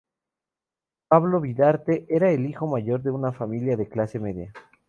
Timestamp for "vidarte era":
1.39-2.31